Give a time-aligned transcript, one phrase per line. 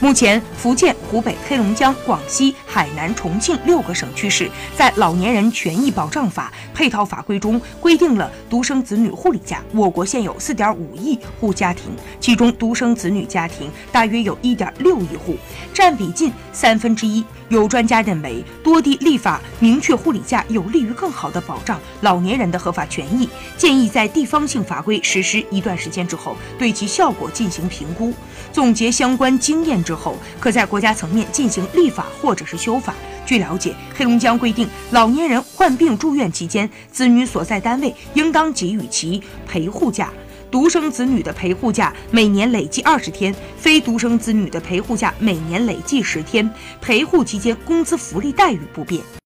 [0.00, 9.60] 目前，福建、湖北、黑龙江、广西、海南、重庆六个省区市在《老年人权益保障法》配套法规中规定了独生子女护理假。
[9.74, 11.90] 我国现有4.5亿户家庭，
[12.20, 15.36] 其中独生子女家庭大约有1.6亿户，
[15.74, 17.24] 占比近三分之一。
[17.48, 28.12] 有专家认为，多地立法明确护理假有利于更好地保障老年人的合法权益，建议在地方性法规实施一段时间之后，对其效果进行评估，
[28.52, 29.82] 总结相关经验。
[29.88, 32.92] 之后，可在国家层面进行立法或者是修法。
[33.24, 40.10] 据了解，黑龙江规定，老年人患病住院期间，子女所在单位应当给予其陪护假。
[40.50, 46.50] 独生子女的陪护假每年累计二十天，非独生子女的陪护假每年累计十天。
[46.82, 49.02] 陪护期间，工资福利待遇不变。